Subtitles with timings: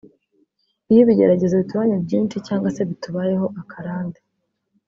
[0.89, 4.19] iyo ibigeragezo bitubanye byinshi cyangwa se bitubayeho akarande